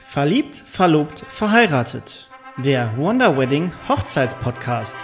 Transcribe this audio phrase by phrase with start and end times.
[0.00, 2.30] Verliebt, verlobt, verheiratet.
[2.56, 4.96] Der Wonder Wedding Hochzeitspodcast.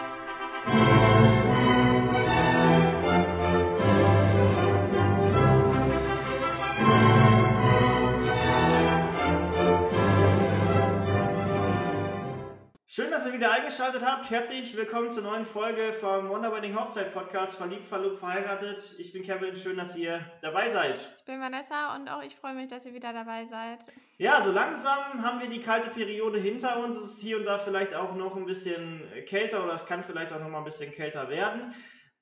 [14.24, 14.30] Habt.
[14.30, 18.94] Herzlich willkommen zur neuen Folge vom Wonder Wedding Hochzeit Podcast Verliebt, verlobt, verheiratet.
[18.98, 20.98] Ich bin Kevin, schön, dass ihr dabei seid.
[21.18, 23.80] Ich bin Vanessa und auch ich freue mich, dass ihr wieder dabei seid.
[24.18, 26.96] Ja, so langsam haben wir die kalte Periode hinter uns.
[26.96, 30.32] Es ist hier und da vielleicht auch noch ein bisschen kälter oder es kann vielleicht
[30.32, 31.74] auch noch mal ein bisschen kälter werden.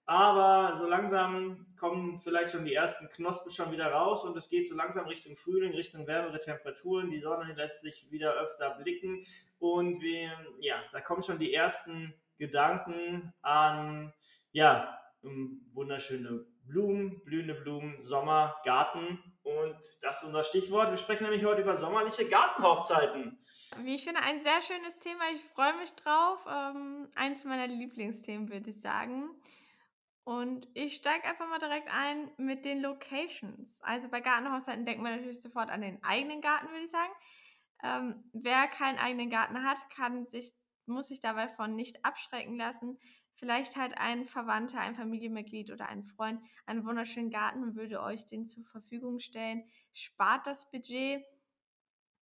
[0.07, 4.69] Aber so langsam kommen vielleicht schon die ersten Knospen schon wieder raus und es geht
[4.69, 7.11] so langsam Richtung Frühling, Richtung wärmere Temperaturen.
[7.11, 9.27] Die Sonne lässt sich wieder öfter blicken
[9.59, 14.13] und wir, ja, da kommen schon die ersten Gedanken an,
[14.53, 14.97] ja,
[15.73, 20.89] wunderschöne Blumen, blühende Blumen, Sommer, Garten und das ist unser Stichwort.
[20.89, 23.41] Wir sprechen nämlich heute über sommerliche Gartenhochzeiten.
[23.79, 25.25] Wie ich finde, ein sehr schönes Thema.
[25.35, 26.47] Ich freue mich drauf.
[26.49, 29.31] Ähm, eins meiner Lieblingsthemen, würde ich sagen.
[30.25, 33.81] Und ich steige einfach mal direkt ein mit den Locations.
[33.83, 37.13] Also bei Gartenhaushalten denkt man natürlich sofort an den eigenen Garten, würde ich sagen.
[37.83, 40.53] Ähm, wer keinen eigenen Garten hat, kann sich,
[40.87, 42.99] muss sich dabei von nicht abschrecken lassen.
[43.35, 48.25] Vielleicht hat ein Verwandter, ein Familienmitglied oder ein Freund einen wunderschönen Garten und würde euch
[48.25, 49.65] den zur Verfügung stellen.
[49.93, 51.25] Spart das Budget.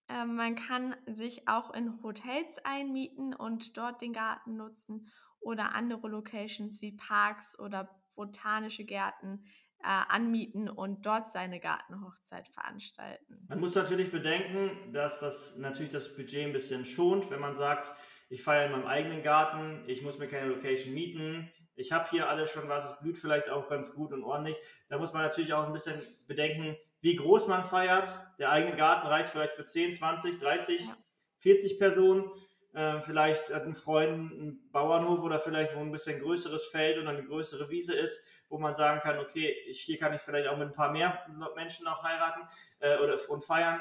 [0.08, 5.10] Ähm, man kann sich auch in Hotels einmieten und dort den Garten nutzen
[5.48, 9.44] oder andere Locations wie Parks oder botanische Gärten
[9.82, 13.46] äh, anmieten und dort seine Gartenhochzeit veranstalten.
[13.48, 17.92] Man muss natürlich bedenken, dass das natürlich das Budget ein bisschen schont, wenn man sagt,
[18.28, 22.28] ich feiere in meinem eigenen Garten, ich muss mir keine Location mieten, ich habe hier
[22.28, 24.56] alles schon was, es blüht vielleicht auch ganz gut und ordentlich.
[24.88, 28.08] Da muss man natürlich auch ein bisschen bedenken, wie groß man feiert.
[28.38, 30.96] Der eigene Garten reicht vielleicht für 10, 20, 30, ja.
[31.38, 32.28] 40 Personen.
[32.74, 37.08] Äh, vielleicht hat ein Freund einen Bauernhof oder vielleicht wo ein bisschen größeres Feld und
[37.08, 40.56] eine größere Wiese ist, wo man sagen kann, okay, ich, hier kann ich vielleicht auch
[40.56, 41.26] mit ein paar mehr
[41.56, 42.42] Menschen noch heiraten
[42.80, 43.80] äh, oder und feiern.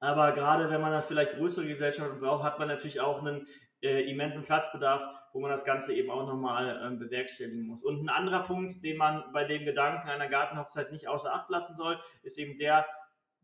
[0.00, 3.46] Aber gerade wenn man dann vielleicht größere Gesellschaften braucht, hat man natürlich auch einen
[3.82, 5.02] äh, immensen Platzbedarf,
[5.32, 7.82] wo man das Ganze eben auch nochmal ähm, bewerkstelligen muss.
[7.82, 11.76] Und ein anderer Punkt, den man bei dem Gedanken einer Gartenhochzeit nicht außer Acht lassen
[11.76, 12.86] soll, ist eben der,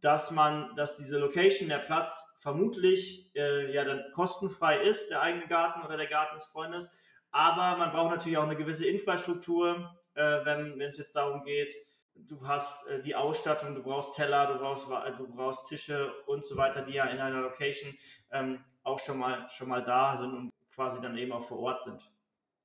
[0.00, 5.48] dass man, dass diese Location, der Platz vermutlich äh, ja dann kostenfrei ist, der eigene
[5.48, 6.88] Garten oder der Garten des Freundes.
[7.32, 11.74] Aber man braucht natürlich auch eine gewisse Infrastruktur, äh, wenn es jetzt darum geht,
[12.14, 16.56] du hast äh, die Ausstattung, du brauchst Teller, du brauchst, du brauchst Tische und so
[16.56, 17.92] weiter, die ja in einer Location
[18.30, 21.82] ähm, auch schon mal, schon mal da sind und quasi dann eben auch vor Ort
[21.82, 22.08] sind.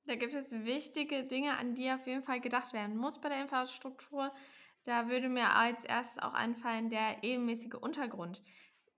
[0.06, 3.42] Da gibt es wichtige Dinge, an die auf jeden Fall gedacht werden muss bei der
[3.42, 4.32] Infrastruktur.
[4.84, 8.44] Da würde mir als erstes auch einfallen der ebenmäßige Untergrund.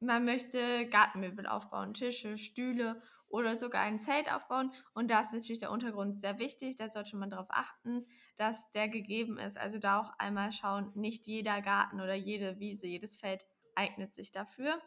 [0.04, 4.72] Man möchte Gartenmöbel aufbauen, Tische, Stühle oder sogar ein Zelt aufbauen.
[4.94, 6.76] Und da ist natürlich der Untergrund sehr wichtig.
[6.76, 8.06] Da sollte man darauf achten,
[8.36, 9.58] dass der gegeben ist.
[9.58, 14.32] Also da auch einmal schauen, nicht jeder Garten oder jede Wiese, jedes Feld eignet sich
[14.32, 14.80] dafür.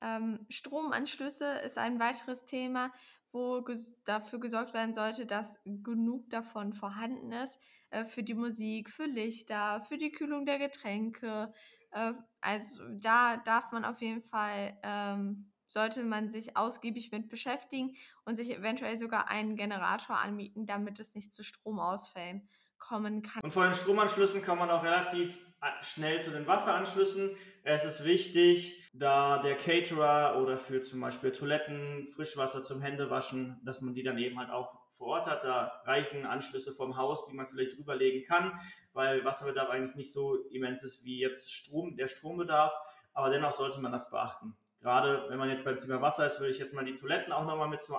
[0.00, 2.92] Ähm, Stromanschlüsse ist ein weiteres Thema,
[3.32, 7.58] wo ges dafür gesorgt werden sollte, dass genug davon vorhanden ist
[7.90, 11.52] äh, für die Musik, für Lichter, für die Kühlung der Getränke.
[11.96, 17.96] Äh, also da darf man auf jeden Fall ähm, sollte man sich ausgiebig mit beschäftigen
[18.24, 22.48] und sich eventuell sogar einen Generator anmieten, damit es nicht zu Stromausfällen
[22.78, 23.42] kommen kann.
[23.42, 27.30] Und von den Stromanschlüssen kann man auch relativ äh, schnell zu den Wasseranschlüssen.
[27.64, 33.80] Es ist wichtig, da der Caterer oder für zum Beispiel Toiletten, Frischwasser zum Händewaschen, dass
[33.80, 35.44] man die dann eben halt auch vor Ort hat.
[35.44, 38.58] Da reichen Anschlüsse vom Haus, die man vielleicht drüberlegen kann,
[38.92, 42.72] weil Wasserbedarf eigentlich nicht so immens ist wie jetzt Strom, der Strombedarf.
[43.12, 44.56] Aber dennoch sollte man das beachten
[44.86, 47.44] gerade wenn man jetzt beim Thema Wasser ist, würde ich jetzt mal die Toiletten auch
[47.44, 47.98] nochmal mit zur,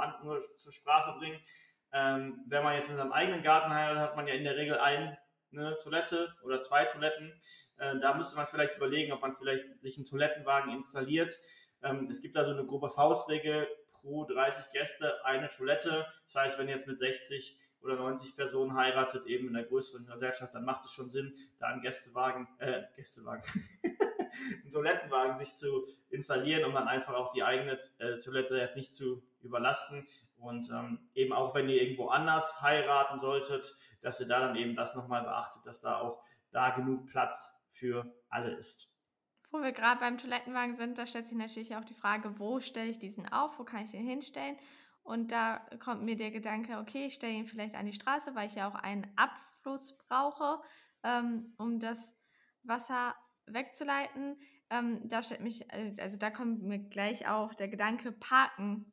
[0.55, 1.37] zur Sprache bringen.
[1.91, 4.77] Ähm, wenn man jetzt in seinem eigenen Garten heiratet, hat man ja in der Regel
[5.57, 7.33] eine Toilette oder zwei Toiletten.
[7.77, 11.37] Äh, da müsste man vielleicht überlegen, ob man vielleicht sich einen Toilettenwagen installiert.
[11.83, 16.05] Ähm, es gibt also eine grobe Faustregel pro 30 Gäste eine Toilette.
[16.25, 20.05] Das heißt, wenn ihr jetzt mit 60 oder 90 Personen heiratet, eben in der größeren
[20.05, 23.43] Gesellschaft, dann macht es schon Sinn, da einen Gästewagen, äh, Gästewagen,
[23.83, 28.93] einen Toilettenwagen sich zu installieren, um dann einfach auch die eigene äh, Toilette jetzt nicht
[28.93, 30.07] zu überlasten.
[30.37, 34.75] Und ähm, eben auch wenn ihr irgendwo anders heiraten solltet, dass ihr da dann eben
[34.75, 38.89] das nochmal beachtet, dass da auch da genug Platz für alle ist.
[39.51, 42.89] Wo wir gerade beim Toilettenwagen sind, da stellt sich natürlich auch die Frage, wo stelle
[42.89, 44.57] ich diesen auf, wo kann ich den hinstellen?
[45.03, 48.47] Und da kommt mir der Gedanke, okay, ich stelle ihn vielleicht an die Straße, weil
[48.47, 50.61] ich ja auch einen Abfluss brauche,
[51.03, 52.13] ähm, um das
[52.63, 54.37] Wasser wegzuleiten.
[54.69, 58.91] ähm, da stellt mich, äh, also da kommt mir gleich auch der Gedanke, parken.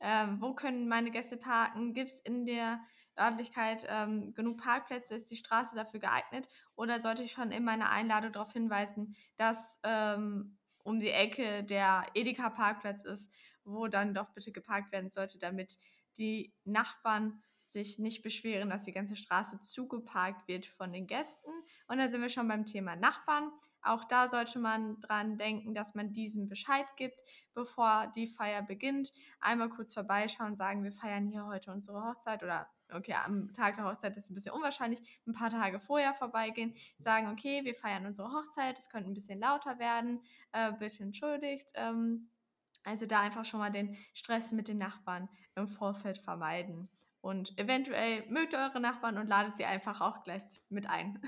[0.00, 1.92] Ähm, wo können meine Gäste parken?
[1.94, 2.80] Gibt es in der
[3.18, 5.14] Örtlichkeit ähm, genug Parkplätze?
[5.14, 6.48] Ist die Straße dafür geeignet?
[6.74, 12.06] Oder sollte ich schon in meiner Einladung darauf hinweisen, dass ähm, um die Ecke der
[12.14, 13.32] Edeka-Parkplatz ist,
[13.64, 15.78] wo dann doch bitte geparkt werden sollte, damit
[16.18, 21.50] die Nachbarn sich nicht beschweren, dass die ganze Straße zugeparkt wird von den Gästen.
[21.86, 23.50] Und da sind wir schon beim Thema Nachbarn.
[23.82, 27.22] Auch da sollte man dran denken, dass man diesen Bescheid gibt,
[27.54, 29.12] bevor die Feier beginnt.
[29.40, 33.84] Einmal kurz vorbeischauen, sagen, wir feiern hier heute unsere Hochzeit oder okay, am Tag der
[33.84, 38.32] Hochzeit ist ein bisschen unwahrscheinlich, ein paar Tage vorher vorbeigehen, sagen, okay, wir feiern unsere
[38.32, 40.20] Hochzeit, es könnte ein bisschen lauter werden,
[40.52, 41.70] äh, bitte entschuldigt.
[41.74, 42.28] Ähm,
[42.84, 46.88] also da einfach schon mal den Stress mit den Nachbarn im Vorfeld vermeiden.
[47.20, 51.20] Und eventuell mögt ihr eure Nachbarn und ladet sie einfach auch gleich mit ein.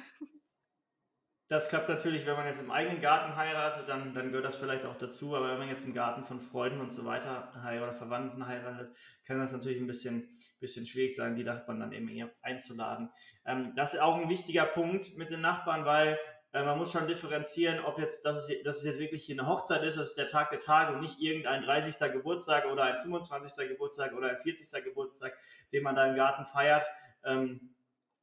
[1.53, 4.87] Das klappt natürlich, wenn man jetzt im eigenen Garten heiratet, dann, dann gehört das vielleicht
[4.87, 5.37] auch dazu.
[5.37, 8.97] Aber wenn man jetzt im Garten von Freunden und so weiter oder Verwandten heiratet,
[9.27, 10.31] kann das natürlich ein bisschen,
[10.61, 13.11] bisschen schwierig sein, die Nachbarn dann eben einzuladen.
[13.45, 16.19] Ähm, das ist auch ein wichtiger Punkt mit den Nachbarn, weil
[16.53, 19.49] äh, man muss schon differenzieren, ob jetzt, dass es, dass es jetzt wirklich hier eine
[19.49, 22.13] Hochzeit ist, das ist der Tag der Tage und nicht irgendein 30.
[22.13, 23.69] Geburtstag oder ein 25.
[23.69, 24.85] Geburtstag oder ein 40.
[24.85, 25.37] Geburtstag,
[25.73, 26.87] den man da im Garten feiert.
[27.25, 27.75] Ähm,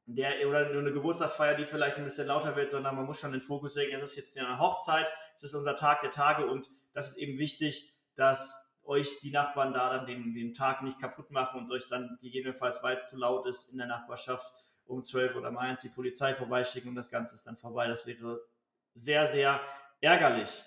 [0.06, 3.32] der, oder nur eine Geburtstagsfeier, die vielleicht ein bisschen lauter wird, sondern man muss schon
[3.32, 6.68] den Fokus legen, es ist jetzt eine Hochzeit, es ist unser Tag der Tage und
[6.92, 11.30] das ist eben wichtig, dass euch die Nachbarn da dann den, den Tag nicht kaputt
[11.30, 14.52] machen und euch dann gegebenenfalls, weil es zu laut ist, in der Nachbarschaft
[14.90, 17.86] um 12 oder um 1 die Polizei vorbeischicken und das Ganze ist dann vorbei.
[17.86, 18.40] Das wäre
[18.94, 19.60] sehr, sehr
[20.00, 20.62] ärgerlich.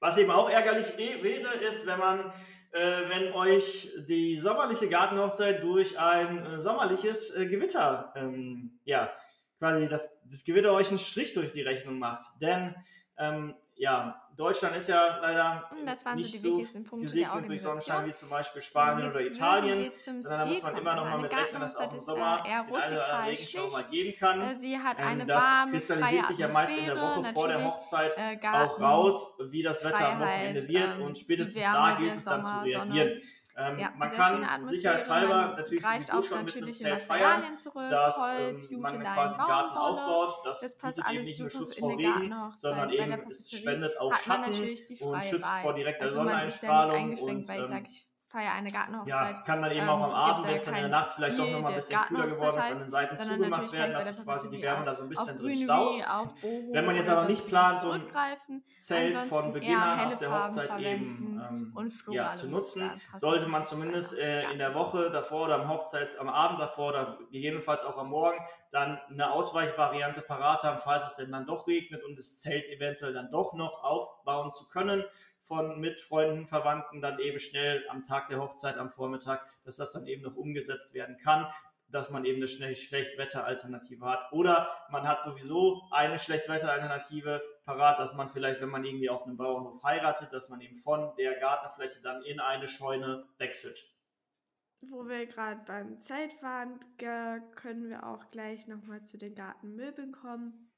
[0.00, 2.32] Was eben auch ärgerlich wäre, ist, wenn man,
[2.72, 9.12] äh, wenn euch die sommerliche Gartenhochzeit durch ein äh, sommerliches äh, Gewitter, ähm, ja,
[9.58, 12.22] quasi das, das Gewitter euch einen Strich durch die Rechnung macht.
[12.40, 12.74] Denn
[13.18, 15.68] ähm, ja, Deutschland ist ja leider
[16.14, 16.56] nicht so,
[16.96, 19.90] gesegnet durch Sonnenschein wie zum Beispiel Spanien oder Italien.
[20.22, 23.08] Da muss man immer noch mal mit rechnen, dass auch im Sommer den einen oder
[23.08, 24.40] anderen Regenschauer mal geben kann.
[24.40, 27.64] Äh, sie hat ähm, eine das kristallisiert sich ja meist in der Woche vor der
[27.64, 30.94] Hochzeit äh, auch raus, wie das Wetter am Wochenende wird.
[30.94, 33.20] Ähm, und spätestens da gilt es dann zu reagieren.
[33.60, 38.70] Ähm, ja, man kann sicherheitshalber natürlich sowieso schon mit einem Zelt feiern, zurück, dass Holz,
[38.70, 40.46] ähm, man quasi einen Garten aufbaut.
[40.46, 44.54] Das, das bietet eben nicht nur Schutz vor Regen, sondern eben es spendet auch Schatten
[45.00, 47.18] und schützt vor direkter also Sonneneinstrahlung.
[47.18, 47.86] Und, ähm,
[48.28, 49.36] feier eine Gartenhochzeit.
[49.36, 51.38] Ja, kann dann eben ähm, auch am Abend, wenn es dann in der Nacht vielleicht
[51.38, 54.50] doch nochmal ein bisschen kühler geworden ist, an den Seiten zugemacht werden, dass sich quasi
[54.50, 56.04] die Wärme da so ein bisschen drin staut.
[56.72, 58.02] Wenn man jetzt aber nicht plant, so ein
[58.78, 64.18] Zelt von Beginn an auf der Hochzeit eben ähm, ja, zu nutzen, sollte man zumindest
[64.18, 68.10] äh, in der Woche davor oder am Hochzeits, am Abend davor oder gegebenenfalls auch am
[68.10, 68.38] Morgen
[68.70, 73.14] dann eine Ausweichvariante parat haben, falls es denn dann doch regnet und das Zelt eventuell
[73.14, 75.04] dann doch noch aufbauen zu können
[75.48, 79.92] von mit Freunden, Verwandten dann eben schnell am Tag der Hochzeit am Vormittag, dass das
[79.92, 81.46] dann eben noch umgesetzt werden kann,
[81.90, 84.30] dass man eben eine Schlechtwetteralternative hat.
[84.32, 89.38] Oder man hat sowieso eine Schlechtwetteralternative parat, dass man vielleicht, wenn man irgendwie auf einem
[89.38, 93.82] Bauernhof heiratet, dass man eben von der Gartenfläche dann in eine Scheune wechselt.
[94.82, 100.68] Wo wir gerade beim Zelt waren, können wir auch gleich nochmal zu den Gartenmöbeln kommen.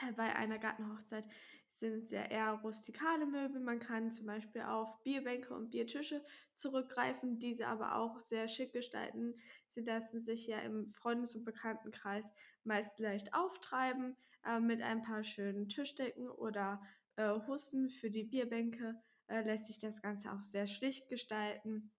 [0.00, 1.28] Äh, bei einer Gartenhochzeit
[1.72, 3.60] sind ja eher rustikale Möbel.
[3.60, 9.34] Man kann zum Beispiel auf Bierbänke und Biertische zurückgreifen, diese aber auch sehr schick gestalten.
[9.68, 12.32] Sie lassen sich ja im Freundes- und Bekanntenkreis
[12.64, 16.82] meist leicht auftreiben äh, mit ein paar schönen Tischdecken oder
[17.16, 19.00] äh, Hussen für die Bierbänke.
[19.28, 21.92] Äh, lässt sich das Ganze auch sehr schlicht gestalten.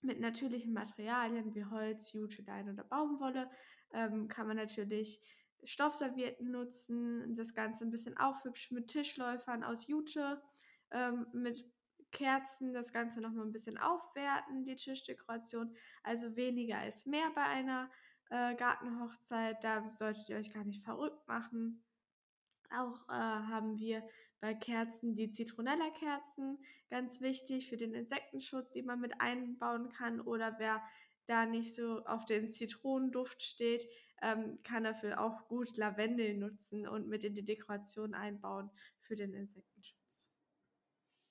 [0.00, 3.50] Mit natürlichen Materialien wie Holz, Jute, Lein oder Baumwolle
[3.92, 5.20] ähm, kann man natürlich
[5.64, 10.42] Stoffservietten nutzen, das Ganze ein bisschen aufhübschen mit Tischläufern aus Jute,
[10.90, 11.64] ähm, mit
[12.10, 15.74] Kerzen, das Ganze nochmal ein bisschen aufwerten, die Tischdekoration.
[16.02, 17.90] Also weniger ist mehr bei einer
[18.30, 19.62] äh, Gartenhochzeit.
[19.62, 21.84] Da solltet ihr euch gar nicht verrückt machen.
[22.70, 24.06] Auch äh, haben wir
[24.40, 26.58] bei Kerzen die Zitronella-Kerzen,
[26.90, 30.20] ganz wichtig für den Insektenschutz, die man mit einbauen kann.
[30.20, 30.82] Oder wer
[31.26, 33.86] da nicht so auf den Zitronenduft steht,
[34.22, 38.70] ähm, kann dafür auch gut Lavendel nutzen und mit in die Dekoration einbauen
[39.00, 39.98] für den Insektenschutz.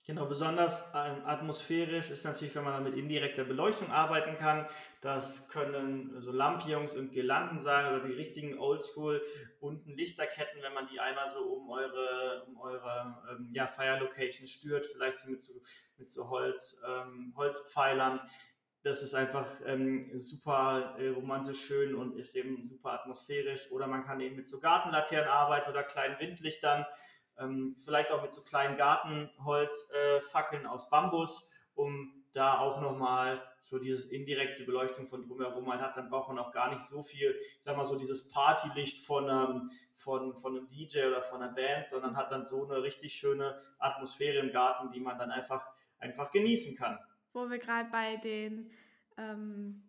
[0.08, 4.65] Genau, besonders ähm, atmosphärisch ist natürlich, wenn man mit indirekter Beleuchtung arbeiten kann.
[5.01, 9.22] Das können so Lampions und Girlanden sein oder die richtigen Oldschool
[9.60, 14.48] bunten Lichterketten, wenn man die einmal so um eure, um eure ähm, ja, Fire Location
[14.48, 15.60] stört, vielleicht mit so,
[15.98, 18.22] mit so Holz, ähm, Holzpfeilern
[18.88, 23.72] das ist einfach ähm, super äh, romantisch schön und ist eben super atmosphärisch.
[23.72, 26.86] Oder man kann eben mit so Gartenlaternen arbeiten oder kleinen Windlichtern.
[27.39, 33.79] ähm, vielleicht auch mit so kleinen Gartenholzfackeln äh, aus Bambus, um da auch nochmal so
[33.79, 37.36] dieses indirekte Beleuchtung von drumherum halt hat, dann braucht man auch gar nicht so viel,
[37.39, 41.53] ich sag mal so dieses Partylicht von einem, von, von einem DJ oder von einer
[41.53, 45.67] Band, sondern hat dann so eine richtig schöne Atmosphäre im Garten, die man dann einfach,
[46.00, 47.00] einfach genießen kann.
[47.34, 48.72] Wo wir gerade bei den
[49.17, 49.84] ähm,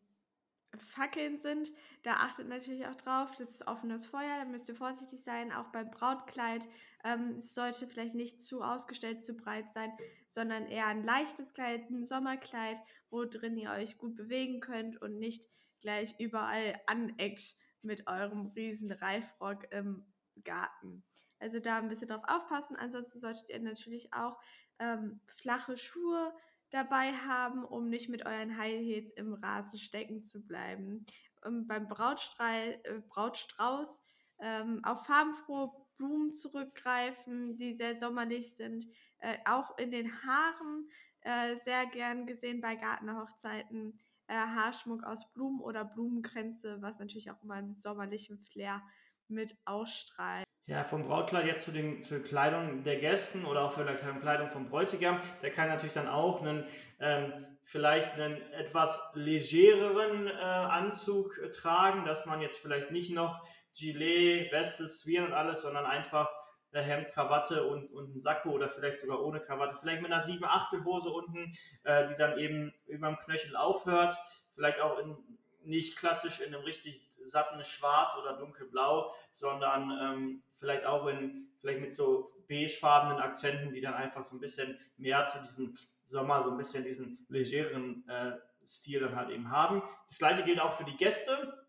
[0.76, 5.22] Fackeln sind, da achtet natürlich auch drauf, das ist offenes Feuer, da müsst ihr vorsichtig
[5.22, 6.68] sein, auch beim Brautkleid.
[7.04, 9.92] Ähm, sollte vielleicht nicht zu ausgestellt, zu breit sein,
[10.26, 12.76] sondern eher ein leichtes Kleid, ein Sommerkleid,
[13.10, 15.48] wo drin ihr euch gut bewegen könnt und nicht
[15.80, 20.12] gleich überall aneckt mit eurem riesen Reifrock im
[20.44, 21.04] Garten.
[21.38, 22.76] Also da ein bisschen drauf aufpassen.
[22.76, 24.38] Ansonsten solltet ihr natürlich auch
[24.78, 26.34] ähm, flache Schuhe
[26.70, 31.06] dabei haben, um nicht mit euren High Heels im Rasen stecken zu bleiben.
[31.44, 34.02] Ähm, beim Brautstrahl, äh, Brautstrauß
[34.40, 38.86] ähm, auf farbenfrohe Blumen zurückgreifen, die sehr sommerlich sind.
[39.18, 40.88] Äh, auch in den Haaren
[41.22, 43.98] äh, sehr gern gesehen bei Gartenhochzeiten.
[44.28, 48.82] Äh, Haarschmuck aus Blumen oder Blumenkränze, was natürlich auch immer einen sommerlichen Flair
[49.28, 50.47] mit ausstrahlt.
[50.68, 54.68] Ja, vom Brautkleid jetzt zu den zur Kleidung der Gästen oder auch die Kleidung vom
[54.68, 55.18] Bräutigam.
[55.40, 56.66] Der kann natürlich dann auch einen,
[57.00, 57.32] ähm,
[57.64, 63.42] vielleicht einen etwas legereren äh, Anzug äh, tragen, dass man jetzt vielleicht nicht noch
[63.74, 66.30] Gilet, Weste, Zwirn und alles, sondern einfach
[66.72, 70.20] äh, Hemd, Krawatte und, und ein Sakko oder vielleicht sogar ohne Krawatte, vielleicht mit einer
[70.20, 71.50] 7 8 Hose unten,
[71.84, 74.18] äh, die dann eben über dem Knöchel aufhört,
[74.54, 75.16] vielleicht auch in,
[75.62, 81.80] nicht klassisch in einem richtig satten Schwarz oder dunkelblau, sondern ähm, vielleicht auch in, vielleicht
[81.80, 86.50] mit so beigefarbenen Akzenten, die dann einfach so ein bisschen mehr zu diesem Sommer, so
[86.50, 88.32] ein bisschen diesen legeren äh,
[88.66, 89.82] Stil dann halt eben haben.
[90.08, 91.67] Das gleiche gilt auch für die Gäste,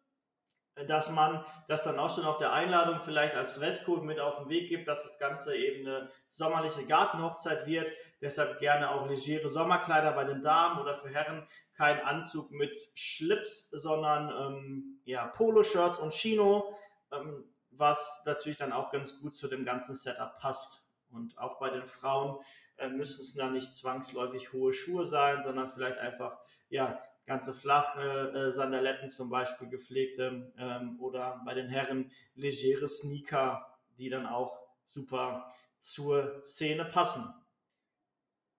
[0.88, 4.50] dass man das dann auch schon auf der Einladung vielleicht als Dresscode mit auf den
[4.50, 7.92] Weg gibt, dass das Ganze eben eine sommerliche Gartenhochzeit wird.
[8.22, 13.70] Deshalb gerne auch legere Sommerkleider bei den Damen oder für Herren kein Anzug mit Schlips,
[13.70, 16.76] sondern ähm, ja, Poloshirts und Chino.
[17.12, 17.46] Ähm,
[17.80, 20.84] was natürlich dann auch ganz gut zu dem ganzen Setup passt.
[21.10, 22.40] Und auch bei den Frauen
[22.78, 26.38] äh, müssen es dann nicht zwangsläufig hohe Schuhe sein, sondern vielleicht einfach
[26.70, 34.10] ja ganze flache äh, zum Beispiel gepflegte ähm, oder bei den Herren legere Sneaker, die
[34.10, 37.32] dann auch super zur Szene passen.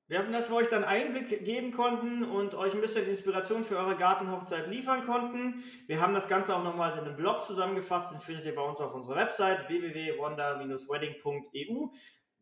[0.07, 3.77] Wir hoffen, dass wir euch dann Einblick geben konnten und euch ein bisschen Inspiration für
[3.77, 5.65] eure Gartenhochzeit liefern konnten.
[5.89, 8.81] Wir haben das Ganze auch nochmal in einem Blog zusammengefasst, den findet ihr bei uns
[8.81, 11.89] auf unserer Website www.wonder-wedding.eu.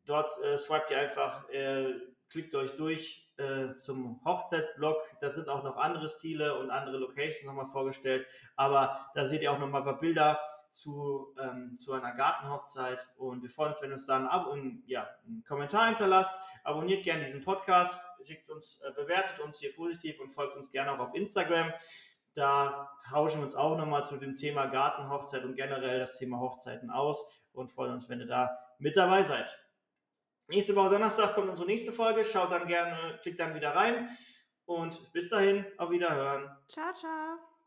[0.04, 1.94] Dort äh, swipet ihr einfach, äh,
[2.28, 4.96] klickt euch durch äh, zum Hochzeitsblog.
[5.20, 8.26] Da sind auch noch andere Stile und andere Locations nochmal vorgestellt.
[8.56, 10.40] Aber da seht ihr auch nochmal ein paar Bilder
[10.70, 13.08] zu, ähm, zu einer Gartenhochzeit.
[13.16, 16.34] Und wir freuen uns, wenn ihr uns da einen, ja, einen Kommentar hinterlasst.
[16.64, 20.92] Abonniert gerne diesen Podcast, schickt uns, äh, bewertet uns hier positiv und folgt uns gerne
[20.92, 21.72] auch auf Instagram.
[22.34, 26.90] Da tauschen wir uns auch nochmal zu dem Thema Gartenhochzeit und generell das Thema Hochzeiten
[26.90, 29.58] aus und freuen uns, wenn ihr da mit dabei seid.
[30.48, 32.24] Nächste Woche Donnerstag kommt unsere nächste Folge.
[32.24, 34.08] Schaut dann gerne, klickt dann wieder rein.
[34.64, 36.50] Und bis dahin, auf Wiederhören.
[36.68, 37.57] Ciao, ciao.